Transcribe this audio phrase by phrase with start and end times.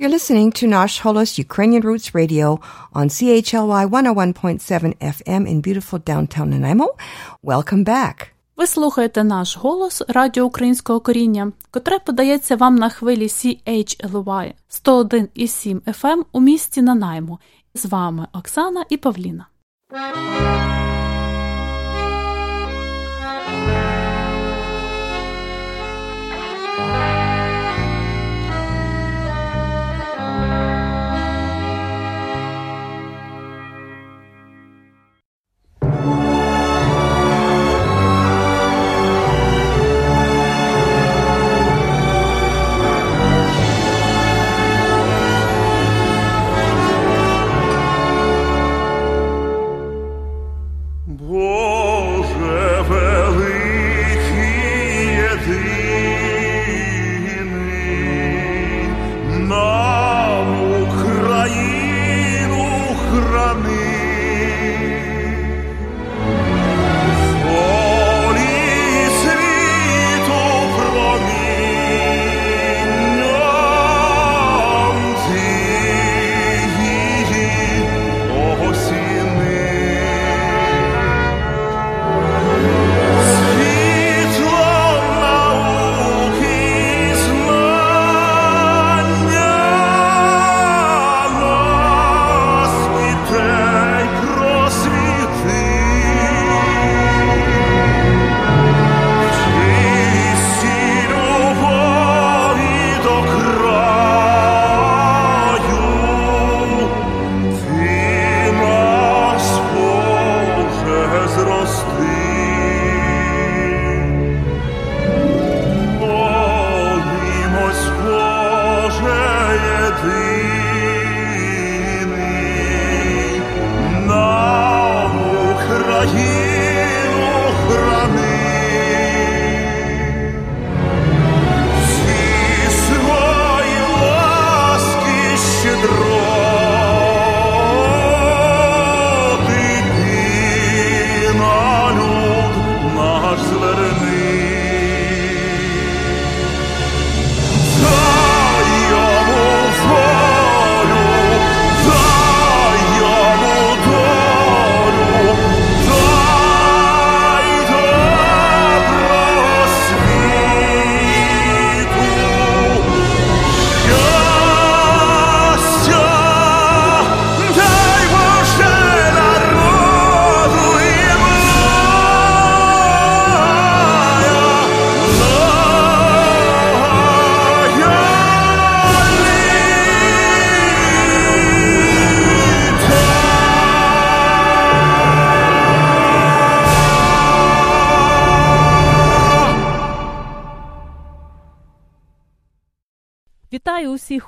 [0.00, 2.58] You're listening to Nash Holos Ukrainian Roots Radio
[2.94, 6.86] on CHLY 101.7 FM in beautiful downtown Nanaimo.
[7.42, 8.14] Welcome back.
[8.56, 16.22] Ви слухаєте наш голос Радіо Українського коріння, котре подається вам на хвилі CHLY 101,7 FM
[16.32, 17.38] у місті Нанаймо.
[17.74, 19.46] З вами Оксана і Павліна.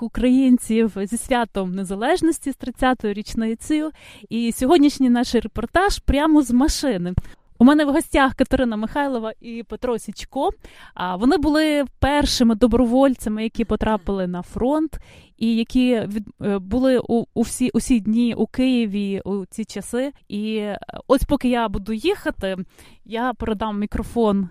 [0.02, 3.90] Українців зі святом незалежності з 30-ю річницею.
[4.28, 7.14] І сьогоднішній наш репортаж прямо з машини.
[7.62, 10.50] У мене в гостях Катерина Михайлова і Петро Січко.
[10.94, 14.98] А вони були першими добровольцями, які потрапили на фронт,
[15.38, 20.12] і які від е, були у, у всі усі дні у Києві у ці часи.
[20.28, 20.68] І
[21.06, 22.56] ось поки я буду їхати,
[23.04, 24.48] я передам мікрофон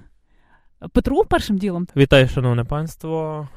[0.90, 1.88] Петру першим ділом.
[1.96, 3.47] Вітаю, шановне панство.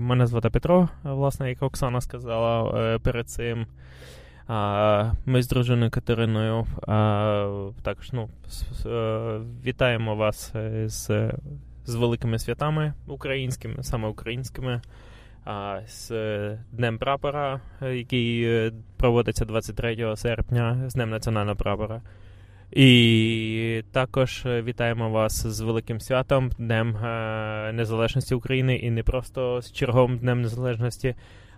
[0.00, 3.66] Мене звати Петро, власне, як Оксана сказала е, перед цим.
[5.26, 6.66] Ми з дружиною Катериною
[7.82, 8.28] також ну,
[8.86, 11.32] е, вітаємо вас е, з
[11.86, 14.80] з великими святами українськими, саме українськими,
[15.86, 16.10] з
[16.72, 22.02] Днем Прапора, який проводиться 23 серпня, з Днем Національного прапора.
[22.74, 29.72] І також вітаємо вас з великим святом, Днем е, Незалежності України, і не просто з
[29.72, 31.14] черговим Днем Незалежності,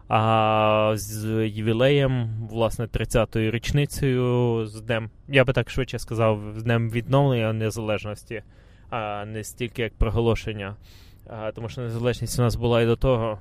[0.09, 6.90] а з ювілеєм, власне, 30-ю річницею, з Днем, я би так швидше сказав, з Днем
[6.90, 8.43] відновлення незалежності,
[8.90, 10.76] а не стільки як проголошення.
[11.55, 13.38] Тому що незалежність у нас була і до того.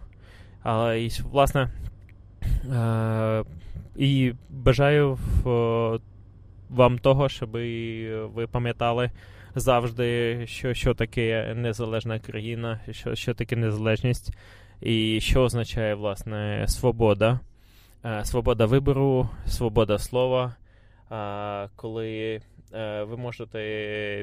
[0.64, 1.70] А, і, власне,
[2.72, 3.44] е,
[3.96, 5.14] і бажаю
[5.44, 6.00] в
[6.75, 7.51] вам того, щоб
[8.33, 9.12] ви пам'ятали
[9.56, 14.38] завжди, що що таке незалежна країна, що що таке незалежність,
[14.81, 17.39] і що означає власне свобода,
[18.06, 20.56] е, свобода вибору, свобода слова,
[21.75, 22.42] коли
[22.74, 23.60] е, ви можете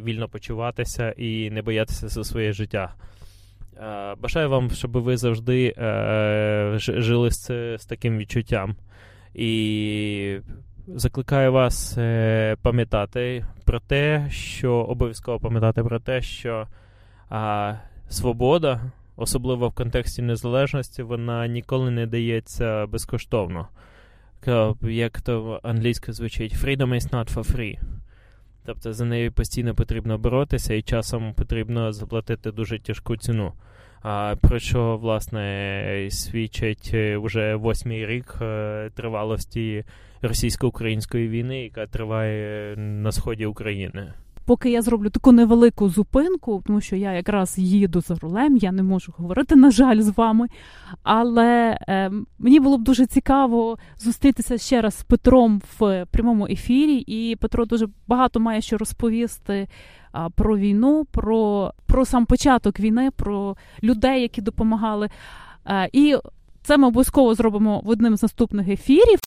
[0.00, 2.94] вільно почуватися і не боятися за своє життя.
[4.18, 5.74] Бажаю вам, щоб ви завжди
[6.78, 7.46] жили з,
[7.78, 8.76] з таким відчуттям.
[9.34, 10.38] І
[10.86, 11.98] закликаю вас
[12.62, 16.66] пам'ятати про те, що обов'язково пам'ятати про те, що
[18.08, 18.80] свобода,
[19.16, 23.68] особливо в контексті незалежності, вона ніколи не дається безкоштовно.
[24.82, 27.78] Як то англійською звучить, freedom is not for free.
[28.64, 33.52] Тобто за нею постійно потрібно боротися, і часом потрібно заплатити дуже тяжку ціну.
[34.40, 38.34] Про що, власне, свідчить вже восьмий рік
[38.94, 39.84] тривалості
[40.22, 44.12] російсько-української війни, яка триває на сході України
[44.44, 48.82] поки я зроблю таку невелику зупинку, тому що я якраз їду за рулем, я не
[48.82, 50.46] можу говорити, на жаль, з вами.
[51.02, 56.96] Але е, мені було б дуже цікаво зустрітися ще раз з Петром в прямому ефірі.
[56.96, 59.68] І Петро дуже багато має що розповісти
[60.34, 65.08] про війну, про, про сам початок війни, про людей, які допомагали.
[65.92, 66.16] І
[66.62, 69.18] це ми обов'язково зробимо в одним з наступних ефірів.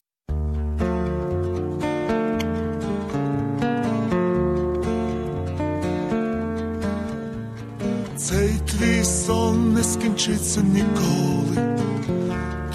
[8.16, 11.76] Цей твій сон не скінчиться ніколи,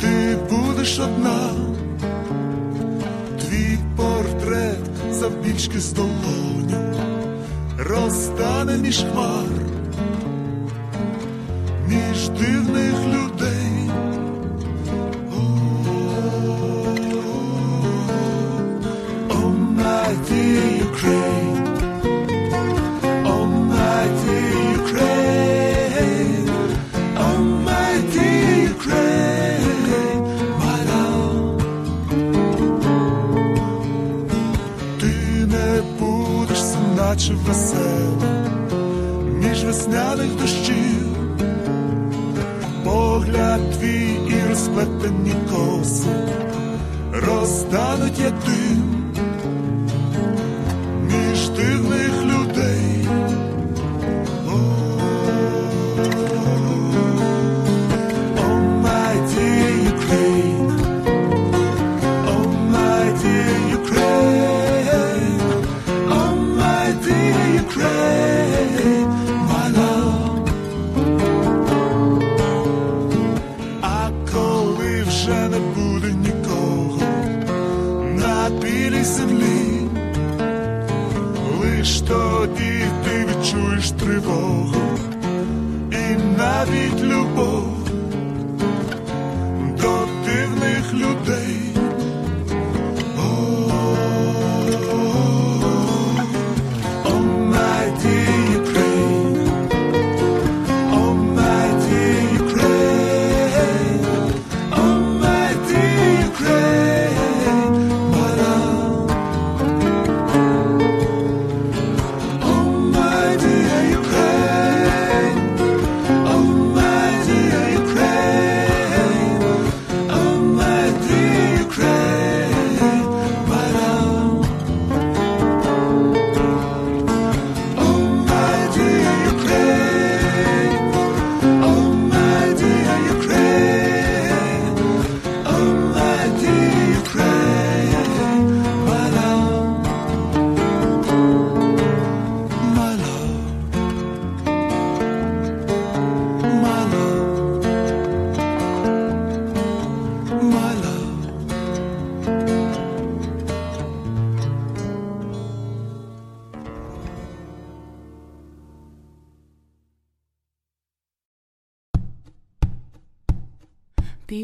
[0.01, 1.49] ти будеш одна,
[3.39, 7.00] твій портрет завбільшки з долоню
[7.83, 9.45] rozdanym niż chmar,
[11.87, 13.00] niż dywnych
[47.91, 48.33] розтануть як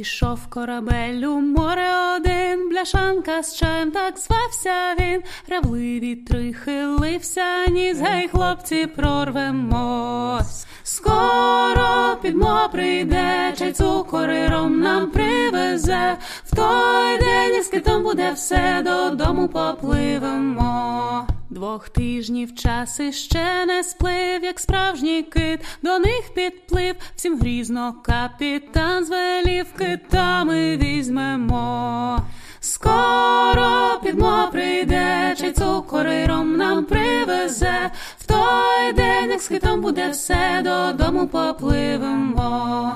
[0.08, 8.00] Пішов корабель у море один, бляшанка з чаєм так звався він, Гравливі вітри хилився, ніс,
[8.00, 10.66] гей, хлопці, прорвемось.
[10.84, 16.18] Скоро підмо прийде, чай цукориром нам привезе.
[16.46, 21.28] В той день з китом буде все, додому попливемо.
[21.58, 29.06] Двох тижнів час іще не сплив, як справжній кит, до них підплив, всім грізно капітан
[29.06, 32.20] звелів китами візьмемо.
[32.60, 37.92] Скоро підмо прийде, чай цукориром нам привезе.
[38.20, 42.94] В той день, як з китом буде все, додому попливемо.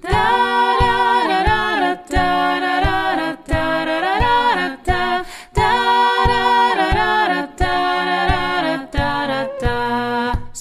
[0.00, 3.45] Та-ра-ра-ра-ра, та-ра-ра-ра, та-ра-ра-ра,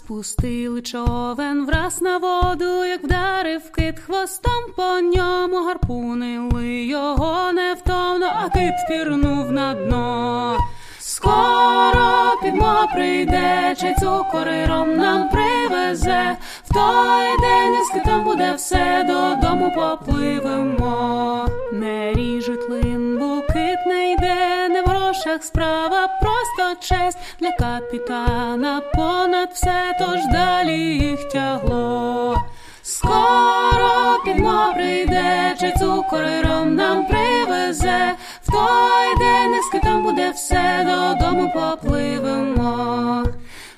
[0.05, 8.49] Спустили човен враз на воду, як вдарив кит хвостом по ньому гарпунили його невтомно, а
[8.49, 10.57] кит пірнув на дно.
[10.99, 16.37] Скоро підмога прийде, чи цукориром нам привезе.
[16.69, 21.47] В той день з китом буде все, додому попливемо.
[21.73, 29.49] Не ріжуть линбу, кит не йде, не в грошах справа, просто честь для капітана понад
[29.53, 32.37] все, тож далі їх тягло.
[32.83, 38.15] Скоро підмога прийде, чи цукориром нам привезе.
[38.43, 43.23] В той день з китом буде все, додому попливемо.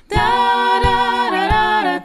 [0.08, 2.02] Та-ра-ра-ра-ра,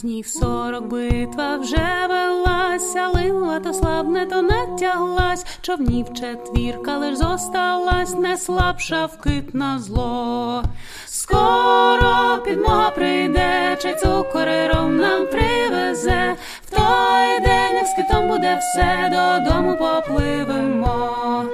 [0.00, 8.36] Днів сорок битва вже велася, лила то слабне, то натяглась, човнів четвірка лиш зосталась, не
[8.36, 10.62] слабша вкит на зло.
[11.06, 16.34] Скоро підмога прийде, чи цукориром нам привезе.
[16.66, 21.44] В той день з китом буде все, додому попливемо.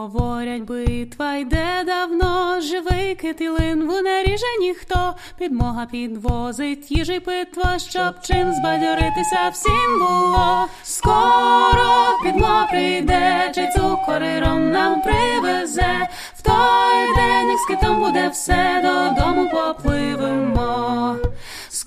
[0.00, 5.14] Говорять, битва йде давно, живий кит і линву не ріже ніхто.
[5.38, 10.66] Підмога підвозить їжі питво, щоб чим збадьоритися всім було.
[10.82, 16.08] Скоро підмога прийде, чи цукориром нам привезе.
[16.34, 21.16] В той день з китом буде все, додому попливемо.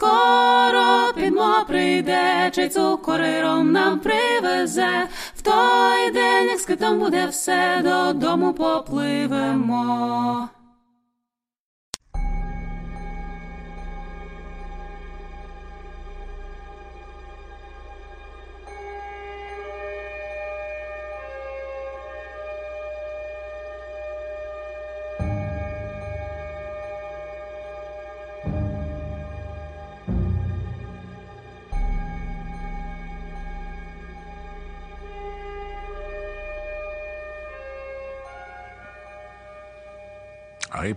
[0.04, 5.08] Скоро підмо прийде, чи цукориром нам привезе.
[5.36, 10.50] В той день як з китом буде все, додому попливемо.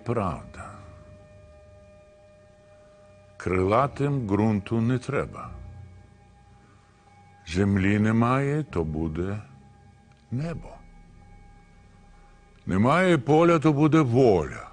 [0.06, 0.70] Правда.
[3.36, 5.50] Крилатим ґрунту не треба.
[7.46, 9.38] Землі немає, то буде
[10.30, 10.75] небо.
[12.66, 14.68] Немає поля, то буде воля.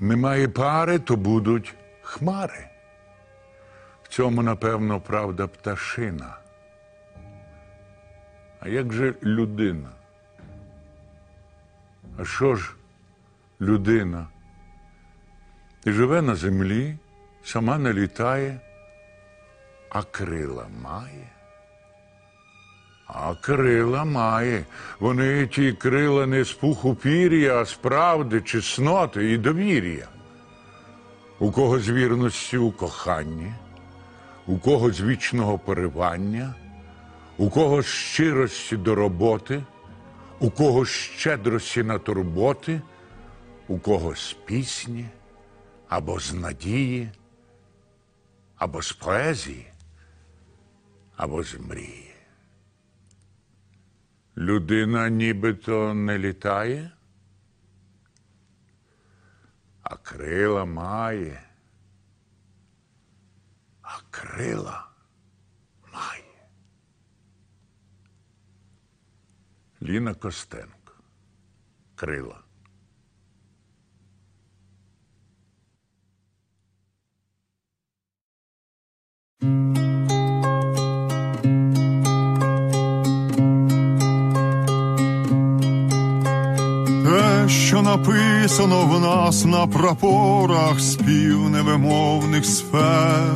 [0.00, 2.68] Немає пари, то будуть хмари.
[4.02, 6.38] В цьому, напевно, правда пташина.
[8.60, 9.90] А як же людина?
[12.18, 12.76] А що ж
[13.60, 14.26] людина?
[15.84, 16.96] І живе на землі,
[17.44, 18.60] сама не літає,
[19.90, 21.28] а крила має.
[23.06, 24.64] А крила має.
[25.00, 30.08] Вони ті крила не з пуху пір'я, а з правди, чесноти і довір'я.
[31.38, 33.52] У кого з вірності у коханні,
[34.46, 36.54] у кого з вічного поривання,
[37.36, 39.62] у кого з щирості до роботи,
[40.38, 42.80] у кого з щедрості на турботи,
[43.68, 45.08] у кого з пісні,
[45.88, 47.10] або з надії,
[48.56, 49.72] або з поезії,
[51.16, 52.14] або з мрії.
[54.36, 56.90] Людина нібито не літає,
[59.82, 61.42] а крила має,
[63.82, 64.88] а крила
[65.92, 66.22] має.
[69.82, 70.92] Ліна Костенко.
[71.94, 72.45] Крила.
[87.04, 93.34] Те, що написано в нас на прапорах спів невимовних сфер,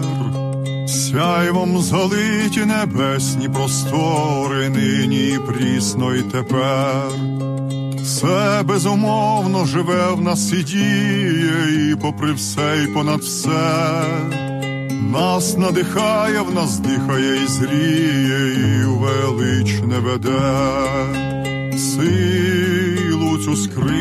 [0.86, 7.10] сяйвом залиті небесні простори, нині прісно й тепер.
[8.02, 14.49] Все безумовно живе в нас і діє, і попри все, і понад все.
[15.12, 20.40] Нас надихає, в нас дихає і зріє, і у величне веде.
[21.78, 23.92] Силу цю скритну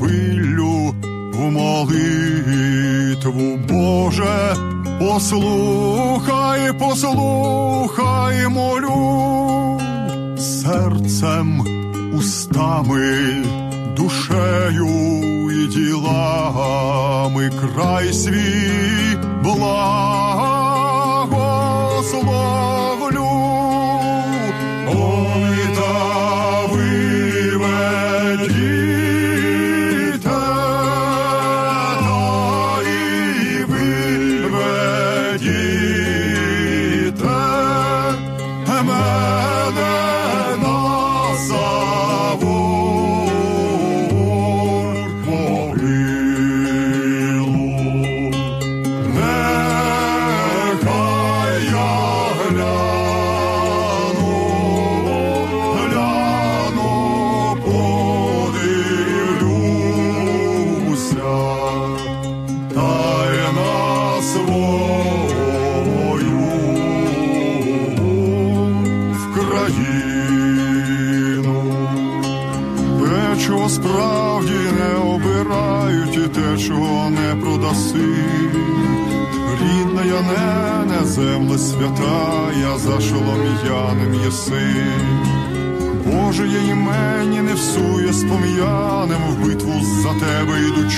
[0.00, 0.94] виллю
[1.32, 2.44] в молитву
[3.68, 4.56] Боже,
[5.00, 9.80] послухай, послухай, молю.
[10.38, 11.64] Серцем,
[12.18, 13.44] устами,
[13.96, 15.33] душею
[15.74, 20.53] і ділами край свій благословлю.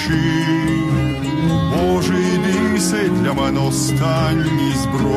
[0.06, 0.46] душі,
[1.76, 2.38] може, і
[3.08, 5.15] для мене останній зброї.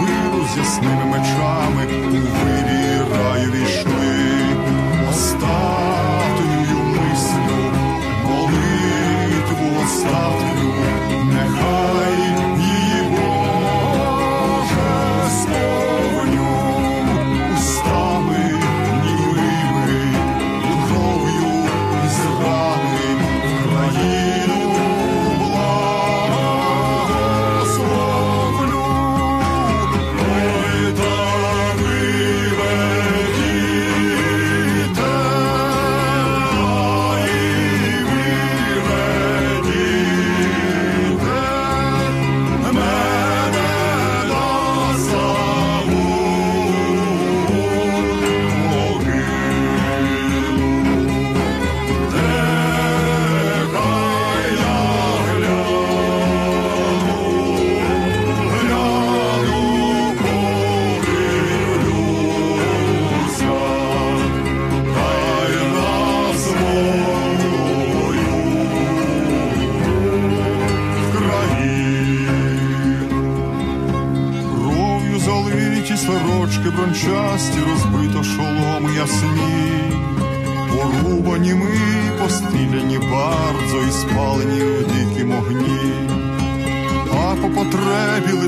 [0.00, 3.87] виру з ясними мечами у вирі раю війшли.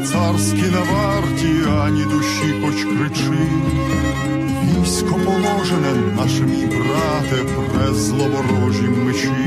[0.00, 3.30] Царські царський на варті, ані душі хоч кричи.
[4.64, 9.39] Військо положене, нашим і брате, пре зловорожі мечі.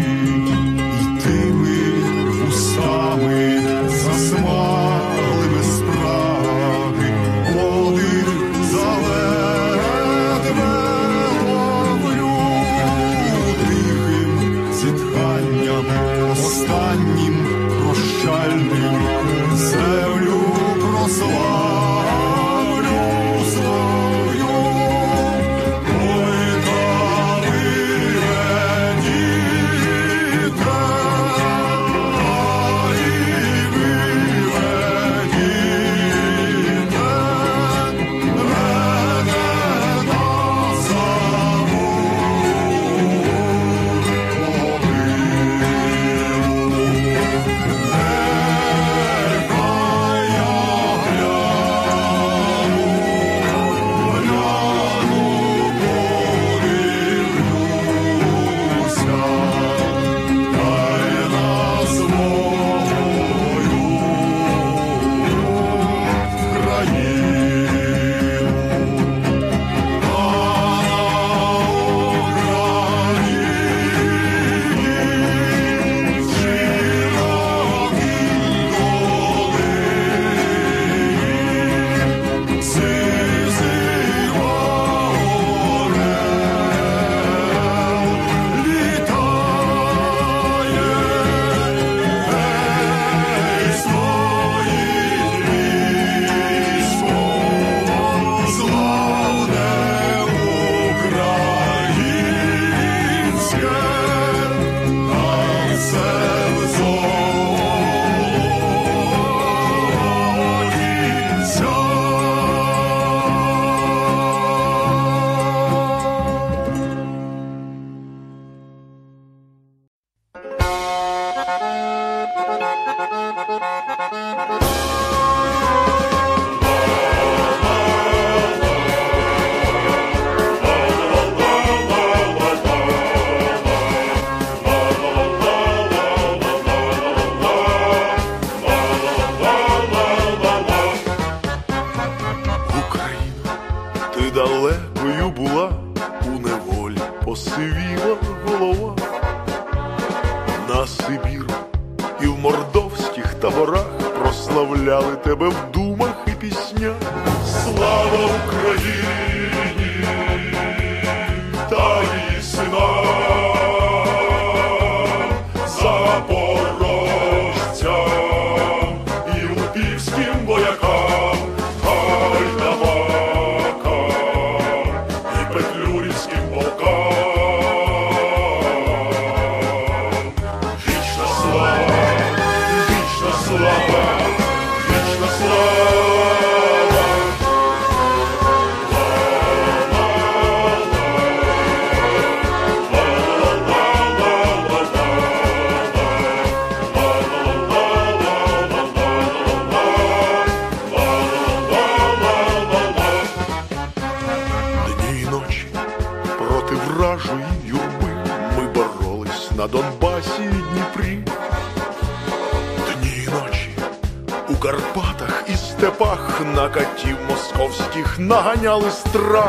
[218.74, 219.43] Наганяли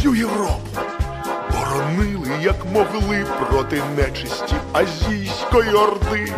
[0.00, 0.60] Всю Європу
[1.52, 6.32] боронили, як могли, проти нечисті азійської орди.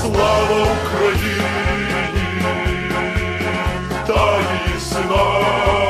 [0.00, 1.96] Слава Україні
[4.06, 5.81] та її синам,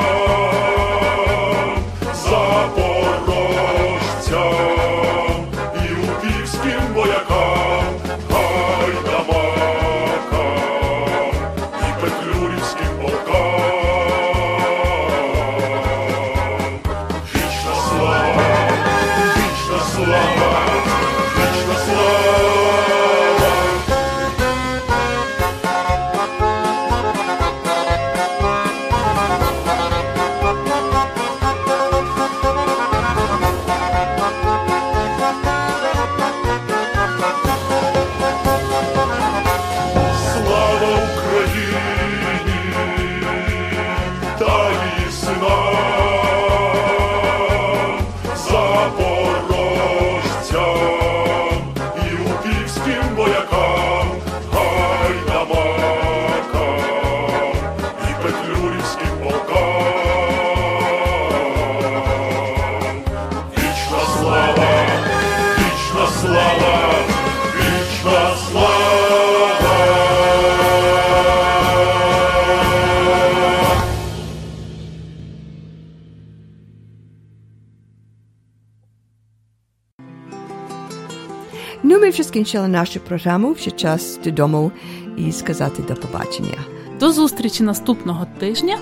[82.33, 84.73] Скінчили нашу програму, вже час додому
[85.17, 86.59] і сказати до побачення.
[87.01, 88.79] До зустрічі наступного тижня.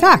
[0.00, 0.20] Tak,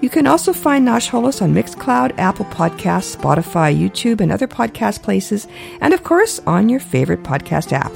[0.00, 5.02] You can also find Nosh Holos on Mixcloud, Apple Podcasts, Spotify, YouTube, and other podcast
[5.02, 5.46] places,
[5.80, 7.92] and of course on your favorite podcast app.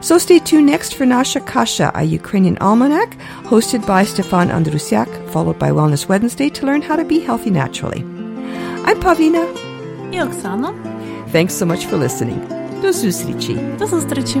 [0.00, 5.58] So stay tuned next for Nasha Kasha, a Ukrainian almanac hosted by Stefan Andrusiak, followed
[5.58, 8.02] by Wellness Wednesday to learn how to be healthy naturally.
[8.84, 9.44] I'm Pavlina.
[10.12, 10.70] І Оксана.
[11.32, 12.40] Thanks so much for listening.
[12.82, 13.58] До зустрічі.
[13.78, 14.40] До зустрічі.